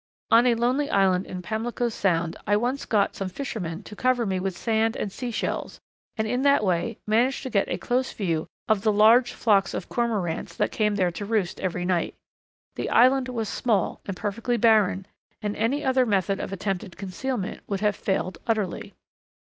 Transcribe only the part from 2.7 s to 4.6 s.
got some fishermen to cover me with